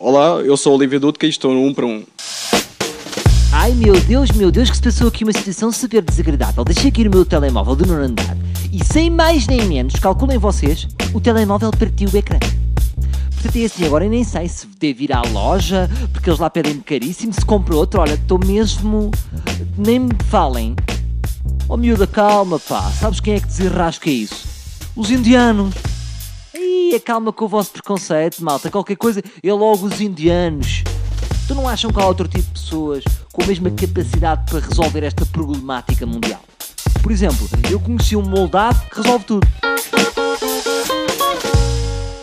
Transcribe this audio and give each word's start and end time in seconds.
Olá, 0.00 0.40
eu 0.42 0.56
sou 0.56 0.74
o 0.74 0.76
Olivia 0.76 1.00
Dutra 1.00 1.26
e 1.26 1.28
estou 1.28 1.52
no 1.52 1.64
1 1.64 1.74
para 1.74 1.84
1. 1.84 2.04
Ai 3.50 3.72
meu 3.72 3.98
Deus, 4.02 4.30
meu 4.30 4.48
Deus, 4.48 4.70
que 4.70 4.76
se 4.76 4.82
passou 4.82 5.08
aqui 5.08 5.24
uma 5.24 5.32
situação 5.32 5.72
super 5.72 6.00
desagradável. 6.02 6.64
Deixei 6.64 6.88
aqui 6.88 7.08
o 7.08 7.10
meu 7.10 7.24
telemóvel 7.24 7.74
do 7.74 7.84
nono 7.84 8.04
andar 8.04 8.36
e 8.72 8.84
sem 8.84 9.10
mais 9.10 9.48
nem 9.48 9.62
menos, 9.62 9.96
calculem 9.96 10.38
vocês, 10.38 10.86
o 11.12 11.20
telemóvel 11.20 11.72
partiu 11.72 12.08
o 12.08 12.16
ecrã. 12.16 12.38
Portanto 13.32 13.56
é 13.56 13.64
assim, 13.64 13.86
agora 13.86 14.04
eu 14.04 14.10
nem 14.10 14.22
sei 14.22 14.46
se 14.46 14.68
devo 14.78 15.02
ir 15.02 15.12
à 15.12 15.20
loja, 15.32 15.90
porque 16.12 16.30
eles 16.30 16.38
lá 16.38 16.48
pedem-me 16.48 16.80
caríssimo, 16.80 17.32
se 17.32 17.44
compro 17.44 17.76
outro, 17.76 18.00
olha, 18.00 18.14
estou 18.14 18.38
mesmo... 18.38 19.10
Nem 19.76 19.98
me 19.98 20.14
falem. 20.28 20.76
Oh 21.68 21.76
miúda, 21.76 22.06
calma 22.06 22.60
pá, 22.60 22.88
sabes 22.92 23.18
quem 23.18 23.34
é 23.34 23.40
que 23.40 23.48
desarrasca 23.48 24.08
isso? 24.08 24.46
Os 24.94 25.10
indianos. 25.10 25.74
Ih, 26.60 26.98
calma 26.98 27.32
com 27.32 27.44
o 27.44 27.48
vosso 27.48 27.70
preconceito, 27.70 28.42
malta, 28.42 28.68
qualquer 28.68 28.96
coisa, 28.96 29.22
é 29.42 29.52
logo 29.52 29.86
os 29.86 30.00
indianos. 30.00 30.82
Tu 31.46 31.54
não 31.54 31.68
acham 31.68 31.88
que 31.92 32.00
há 32.00 32.06
outro 32.06 32.26
tipo 32.26 32.42
de 32.42 32.60
pessoas 32.60 33.04
com 33.32 33.44
a 33.44 33.46
mesma 33.46 33.70
capacidade 33.70 34.44
para 34.50 34.58
resolver 34.58 35.04
esta 35.04 35.24
problemática 35.24 36.04
mundial? 36.04 36.42
Por 37.00 37.12
exemplo, 37.12 37.48
eu 37.70 37.78
conheci 37.78 38.16
um 38.16 38.22
moldado 38.22 38.80
que 38.90 38.96
resolve 39.00 39.24
tudo. 39.24 39.46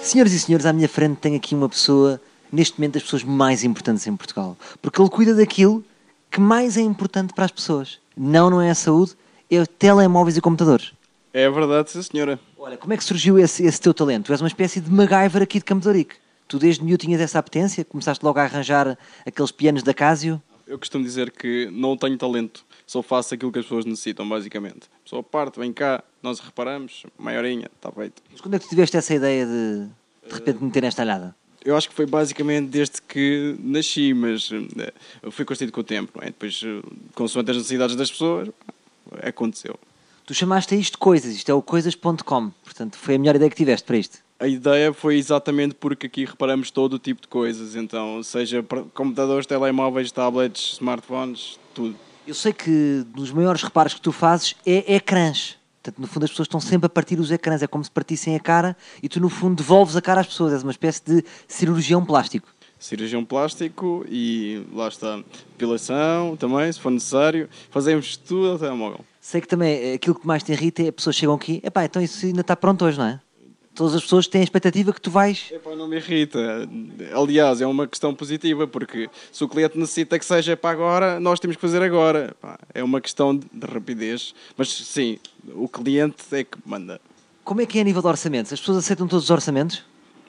Senhoras 0.00 0.32
e 0.32 0.38
senhores, 0.38 0.64
à 0.64 0.72
minha 0.72 0.88
frente 0.88 1.16
tenho 1.16 1.36
aqui 1.36 1.54
uma 1.54 1.68
pessoa, 1.68 2.20
neste 2.52 2.78
momento, 2.78 2.94
das 2.94 3.02
pessoas 3.02 3.24
mais 3.24 3.64
importantes 3.64 4.06
em 4.06 4.14
Portugal. 4.14 4.56
Porque 4.80 5.02
ele 5.02 5.10
cuida 5.10 5.34
daquilo 5.34 5.84
que 6.30 6.40
mais 6.40 6.76
é 6.76 6.82
importante 6.82 7.34
para 7.34 7.46
as 7.46 7.50
pessoas. 7.50 7.98
Não, 8.16 8.48
não 8.48 8.60
é 8.60 8.70
a 8.70 8.74
saúde, 8.76 9.16
é 9.50 9.64
telemóveis 9.66 10.36
e 10.36 10.40
computadores. 10.40 10.92
É 11.32 11.50
verdade, 11.50 11.90
sim 11.90 12.02
senhora. 12.02 12.38
Olha, 12.62 12.76
como 12.76 12.92
é 12.92 12.96
que 12.98 13.02
surgiu 13.02 13.38
esse, 13.38 13.64
esse 13.64 13.80
teu 13.80 13.94
talento? 13.94 14.26
Tu 14.26 14.32
és 14.32 14.40
uma 14.42 14.46
espécie 14.46 14.82
de 14.82 14.90
MacGyver 14.90 15.40
aqui 15.40 15.58
de 15.58 15.64
Campo 15.64 15.80
de 15.80 15.88
Ourique. 15.88 16.16
Tu 16.46 16.58
desde 16.58 16.84
miúdo 16.84 17.00
tinhas 17.00 17.18
essa 17.18 17.38
apetência? 17.38 17.82
Começaste 17.86 18.22
logo 18.22 18.38
a 18.38 18.42
arranjar 18.42 18.98
aqueles 19.24 19.50
pianos 19.50 19.82
da 19.82 19.94
Casio? 19.94 20.42
Eu 20.66 20.78
costumo 20.78 21.02
dizer 21.02 21.30
que 21.30 21.70
não 21.72 21.96
tenho 21.96 22.18
talento, 22.18 22.62
só 22.86 23.02
faço 23.02 23.32
aquilo 23.32 23.50
que 23.50 23.60
as 23.60 23.64
pessoas 23.64 23.86
necessitam, 23.86 24.28
basicamente. 24.28 24.90
A 25.00 25.04
pessoa 25.04 25.22
parte, 25.22 25.58
vem 25.58 25.72
cá, 25.72 26.04
nós 26.22 26.38
reparamos, 26.38 27.06
maiorinha, 27.18 27.70
está 27.74 27.90
feito. 27.90 28.22
Mas 28.30 28.42
quando 28.42 28.52
é 28.52 28.58
que 28.58 28.66
tu 28.66 28.68
tiveste 28.68 28.94
essa 28.94 29.14
ideia 29.14 29.46
de 29.46 29.86
de 30.28 30.34
repente 30.34 30.62
meter 30.62 30.82
nesta 30.82 31.00
alhada? 31.00 31.34
Eu 31.64 31.74
acho 31.74 31.88
que 31.88 31.94
foi 31.94 32.04
basicamente 32.04 32.68
desde 32.68 33.00
que 33.00 33.56
nasci, 33.58 34.12
mas 34.12 34.50
eh, 34.52 34.92
fui 35.30 35.46
construído 35.46 35.72
com 35.72 35.80
o 35.80 35.84
tempo, 35.84 36.12
não 36.14 36.22
é? 36.22 36.26
Depois, 36.26 36.60
eh, 36.62 36.82
consoante 37.14 37.52
as 37.52 37.56
necessidades 37.56 37.96
das 37.96 38.10
pessoas, 38.10 38.50
aconteceu. 39.22 39.78
Tu 40.30 40.34
chamaste 40.34 40.72
a 40.76 40.78
isto 40.78 40.96
coisas, 40.96 41.34
isto 41.34 41.50
é 41.50 41.54
o 41.54 41.60
coisas.com, 41.60 42.52
portanto 42.62 42.96
foi 42.96 43.16
a 43.16 43.18
melhor 43.18 43.34
ideia 43.34 43.50
que 43.50 43.56
tiveste 43.56 43.84
para 43.84 43.96
isto. 43.96 44.18
A 44.38 44.46
ideia 44.46 44.92
foi 44.92 45.16
exatamente 45.16 45.74
porque 45.74 46.06
aqui 46.06 46.24
reparamos 46.24 46.70
todo 46.70 46.92
o 46.92 46.98
tipo 47.00 47.20
de 47.20 47.26
coisas, 47.26 47.74
então, 47.74 48.22
seja 48.22 48.64
computadores, 48.94 49.44
telemóveis, 49.44 50.12
tablets, 50.12 50.74
smartphones, 50.74 51.58
tudo. 51.74 51.96
Eu 52.24 52.34
sei 52.36 52.52
que 52.52 53.04
dos 53.12 53.32
maiores 53.32 53.64
reparos 53.64 53.92
que 53.92 54.00
tu 54.00 54.12
fazes 54.12 54.54
é 54.64 54.94
ecrãs. 54.94 55.58
Portanto, 55.82 56.00
no 56.00 56.06
fundo, 56.06 56.22
as 56.22 56.30
pessoas 56.30 56.46
estão 56.46 56.60
sempre 56.60 56.86
a 56.86 56.90
partir 56.90 57.18
os 57.18 57.32
ecrãs. 57.32 57.60
É 57.60 57.66
como 57.66 57.82
se 57.82 57.90
partissem 57.90 58.36
a 58.36 58.38
cara 58.38 58.76
e 59.02 59.08
tu, 59.08 59.18
no 59.18 59.28
fundo, 59.28 59.56
devolves 59.56 59.96
a 59.96 60.00
cara 60.00 60.20
às 60.20 60.28
pessoas. 60.28 60.52
És 60.52 60.62
uma 60.62 60.70
espécie 60.70 61.02
de 61.04 61.24
cirurgião 61.48 62.06
plástico. 62.06 62.46
Cirurgião 62.78 63.24
plástico 63.24 64.06
e 64.08 64.64
lá 64.72 64.86
está, 64.86 65.16
depilação 65.50 66.36
também, 66.36 66.72
se 66.72 66.78
for 66.78 66.90
necessário. 66.90 67.48
Fazemos 67.68 68.16
tudo 68.16 68.52
ao 68.52 68.58
telemóvel. 68.60 69.04
Sei 69.30 69.40
que 69.40 69.46
também 69.46 69.92
eh, 69.92 69.94
aquilo 69.94 70.16
que 70.16 70.26
mais 70.26 70.42
te 70.42 70.50
irrita 70.50 70.82
é 70.82 70.88
as 70.88 70.94
pessoas 70.96 71.14
chegam 71.14 71.36
aqui, 71.36 71.60
epá, 71.62 71.84
então 71.84 72.02
isso 72.02 72.26
ainda 72.26 72.40
está 72.40 72.56
pronto 72.56 72.84
hoje, 72.84 72.98
não 72.98 73.06
é? 73.06 73.20
Todas 73.76 73.94
as 73.94 74.02
pessoas 74.02 74.26
têm 74.26 74.40
a 74.40 74.42
expectativa 74.42 74.92
que 74.92 75.00
tu 75.00 75.08
vais. 75.08 75.52
Epá, 75.52 75.76
não 75.76 75.86
me 75.86 75.98
irrita. 75.98 76.68
Aliás, 77.14 77.60
é 77.60 77.66
uma 77.68 77.86
questão 77.86 78.12
positiva, 78.12 78.66
porque 78.66 79.08
se 79.30 79.44
o 79.44 79.48
cliente 79.48 79.78
necessita 79.78 80.18
que 80.18 80.24
seja 80.24 80.56
para 80.56 80.70
agora, 80.70 81.20
nós 81.20 81.38
temos 81.38 81.54
que 81.54 81.62
fazer 81.62 81.80
agora. 81.80 82.30
Epá, 82.32 82.58
é 82.74 82.82
uma 82.82 83.00
questão 83.00 83.36
de 83.36 83.66
rapidez. 83.72 84.34
Mas 84.56 84.68
sim, 84.68 85.20
o 85.54 85.68
cliente 85.68 86.24
é 86.32 86.42
que 86.42 86.58
manda. 86.66 87.00
Como 87.44 87.60
é 87.60 87.66
que 87.66 87.78
é 87.78 87.82
a 87.82 87.84
nível 87.84 88.02
de 88.02 88.08
orçamentos? 88.08 88.52
As 88.52 88.58
pessoas 88.58 88.78
aceitam 88.78 89.06
todos 89.06 89.26
os 89.26 89.30
orçamentos? 89.30 89.84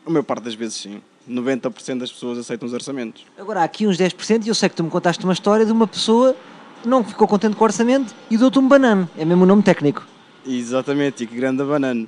A 0.06 0.12
maior 0.12 0.24
parte 0.24 0.44
das 0.44 0.54
vezes 0.54 0.76
sim. 0.76 1.02
90% 1.28 1.98
das 1.98 2.12
pessoas 2.12 2.38
aceitam 2.38 2.68
os 2.68 2.74
orçamentos. 2.74 3.26
Agora 3.36 3.62
há 3.62 3.64
aqui 3.64 3.88
uns 3.88 3.98
10% 3.98 4.46
e 4.46 4.50
eu 4.50 4.56
sei 4.56 4.70
que 4.70 4.76
tu 4.76 4.84
me 4.84 4.92
contaste 4.92 5.24
uma 5.24 5.34
história 5.34 5.66
de 5.66 5.72
uma 5.72 5.88
pessoa 5.88 6.36
não 6.86 7.04
ficou 7.04 7.28
contente 7.28 7.56
com 7.56 7.64
o 7.64 7.68
orçamento 7.68 8.14
e 8.30 8.38
deu-te 8.38 8.60
um 8.60 8.68
banano. 8.68 9.10
É 9.18 9.26
mesmo 9.26 9.44
o 9.44 9.48
nome 9.48 9.64
técnico. 9.64 10.06
Exatamente, 10.46 11.24
e 11.24 11.28
que 11.28 11.36
grande 11.36 11.64
banano. 11.64 12.08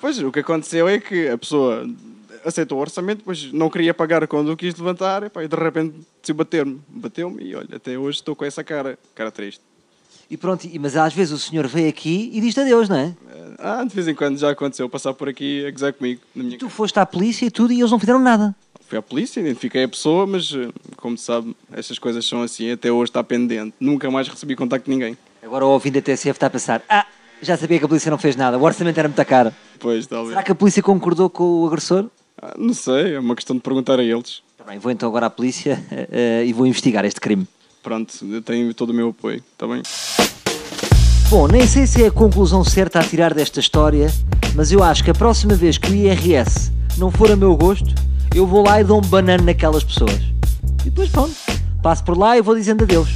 Pois, 0.00 0.18
o 0.18 0.32
que 0.32 0.40
aconteceu 0.40 0.88
é 0.88 0.98
que 0.98 1.28
a 1.28 1.38
pessoa 1.38 1.88
aceitou 2.44 2.78
o 2.78 2.80
orçamento, 2.80 3.22
pois 3.24 3.52
não 3.52 3.70
queria 3.70 3.94
pagar 3.94 4.26
quando 4.26 4.56
quis 4.56 4.74
levantar, 4.74 5.22
e, 5.24 5.28
pá, 5.28 5.44
e 5.44 5.48
de 5.48 5.56
repente 5.56 5.94
se 6.22 6.32
bater-me. 6.32 6.80
Bateu-me 6.88 7.42
e 7.42 7.54
olha, 7.54 7.76
até 7.76 7.98
hoje 7.98 8.18
estou 8.18 8.34
com 8.34 8.44
essa 8.44 8.64
cara, 8.64 8.98
cara 9.14 9.30
triste. 9.30 9.60
E 10.30 10.36
pronto, 10.36 10.68
mas 10.78 10.94
às 10.96 11.14
vezes 11.14 11.32
o 11.32 11.38
senhor 11.38 11.66
veio 11.66 11.88
aqui 11.88 12.30
e 12.34 12.40
diz-te 12.40 12.60
adeus, 12.60 12.88
não 12.88 12.96
é? 12.96 13.14
Ah, 13.58 13.82
de 13.82 13.94
vez 13.94 14.06
em 14.06 14.14
quando 14.14 14.38
já 14.38 14.50
aconteceu 14.50 14.88
passar 14.88 15.14
por 15.14 15.28
aqui 15.28 15.66
a 15.66 15.70
gozar 15.70 15.92
comigo. 15.92 16.20
Tu 16.58 16.68
foste 16.68 16.98
à 16.98 17.06
polícia 17.06 17.46
e 17.46 17.50
tudo 17.50 17.72
e 17.72 17.80
eles 17.80 17.90
não 17.90 17.98
fizeram 17.98 18.18
nada. 18.18 18.54
Fui 18.86 18.98
à 18.98 19.02
polícia, 19.02 19.40
identifiquei 19.40 19.84
a 19.84 19.88
pessoa, 19.88 20.26
mas 20.26 20.52
como 21.00 21.16
se 21.16 21.24
sabe, 21.24 21.56
estas 21.72 21.98
coisas 21.98 22.26
são 22.26 22.42
assim, 22.42 22.70
até 22.70 22.90
hoje 22.90 23.10
está 23.10 23.22
pendente. 23.22 23.74
Nunca 23.80 24.10
mais 24.10 24.28
recebi 24.28 24.54
contacto 24.56 24.90
de 24.90 24.96
ninguém. 24.96 25.16
Agora 25.42 25.64
o 25.64 25.70
ouvinte 25.70 26.00
da 26.00 26.02
TSF 26.02 26.30
está 26.30 26.48
a 26.48 26.50
pensar, 26.50 26.82
ah, 26.88 27.06
já 27.40 27.56
sabia 27.56 27.78
que 27.78 27.84
a 27.84 27.88
polícia 27.88 28.10
não 28.10 28.18
fez 28.18 28.34
nada, 28.34 28.58
o 28.58 28.62
orçamento 28.62 28.98
era 28.98 29.08
muito 29.08 29.24
caro. 29.24 29.52
Pois, 29.78 30.06
talvez. 30.06 30.30
Será 30.30 30.42
que 30.42 30.52
a 30.52 30.54
polícia 30.54 30.82
concordou 30.82 31.30
com 31.30 31.62
o 31.62 31.66
agressor? 31.66 32.06
Ah, 32.40 32.54
não 32.58 32.74
sei, 32.74 33.14
é 33.14 33.20
uma 33.20 33.36
questão 33.36 33.54
de 33.54 33.62
perguntar 33.62 33.98
a 33.98 34.02
eles. 34.02 34.42
Tá 34.56 34.64
bem, 34.64 34.78
vou 34.78 34.90
então 34.90 35.08
agora 35.08 35.26
à 35.26 35.30
polícia 35.30 35.82
eh, 35.90 36.44
e 36.44 36.52
vou 36.52 36.66
investigar 36.66 37.04
este 37.04 37.20
crime. 37.20 37.46
Pronto, 37.82 38.12
tenho 38.42 38.74
todo 38.74 38.90
o 38.90 38.94
meu 38.94 39.10
apoio, 39.10 39.42
está 39.52 39.66
bem? 39.66 39.82
Bom, 41.30 41.46
nem 41.46 41.66
sei 41.66 41.86
se 41.86 42.02
é 42.02 42.08
a 42.08 42.10
conclusão 42.10 42.64
certa 42.64 42.98
a 42.98 43.04
tirar 43.04 43.32
desta 43.32 43.60
história, 43.60 44.08
mas 44.56 44.72
eu 44.72 44.82
acho 44.82 45.04
que 45.04 45.10
a 45.10 45.14
próxima 45.14 45.54
vez 45.54 45.78
que 45.78 45.90
o 45.90 45.94
IRS 45.94 46.72
não 46.96 47.10
for 47.10 47.30
a 47.30 47.36
meu 47.36 47.54
gosto, 47.56 47.94
eu 48.34 48.46
vou 48.46 48.66
lá 48.66 48.80
e 48.80 48.84
dou 48.84 48.98
um 48.98 49.02
banano 49.02 49.44
naquelas 49.44 49.84
pessoas. 49.84 50.37
E 50.88 50.90
depois 50.90 51.10
pronto, 51.10 51.34
passo 51.82 52.02
por 52.02 52.16
lá 52.16 52.38
e 52.38 52.40
vou 52.40 52.54
dizendo 52.54 52.84
adeus. 52.84 53.10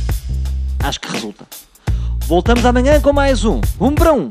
Acho 0.79 1.01
que 1.01 1.11
resulta. 1.11 1.47
Voltamos 2.27 2.67
amanhã 2.67 3.01
com 3.01 3.15
mais 3.15 3.47
um. 3.47 3.63
Um 3.81 3.95
para 3.95 4.13
um. 4.13 4.31